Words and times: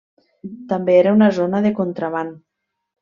També 0.71 0.95
era 1.01 1.13
una 1.17 1.27
zona 1.41 1.61
de 1.67 1.73
contraban. 1.81 2.33